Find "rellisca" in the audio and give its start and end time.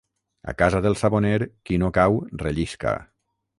2.47-2.99